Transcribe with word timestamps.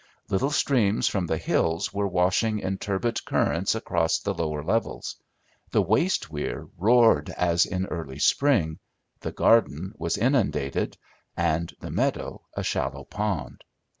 Little 0.29 0.49
streams 0.49 1.07
from 1.07 1.27
the 1.27 1.37
hills 1.37 1.93
were 1.93 2.07
washing 2.07 2.57
in 2.57 2.79
turbid 2.79 3.23
currents 3.23 3.75
across 3.75 4.17
the 4.17 4.33
lower 4.33 4.63
levels; 4.63 5.15
the 5.69 5.83
waste 5.83 6.31
weir 6.31 6.67
roared 6.79 7.29
as 7.29 7.67
in 7.67 7.85
early 7.85 8.17
spring, 8.17 8.79
the 9.19 9.31
garden 9.31 9.93
was 9.99 10.17
inundated, 10.17 10.97
and 11.37 11.71
the 11.81 11.91
meadow 11.91 12.41
a 12.57 12.63
shallow 12.63 13.03
pond. 13.03 13.63